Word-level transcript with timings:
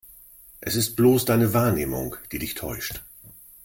Es 0.61 0.75
ist 0.75 0.95
bloß 0.95 1.25
deine 1.25 1.53
Wahrnehmung, 1.53 2.15
die 2.31 2.39
dich 2.39 2.55
täuscht. 2.55 3.03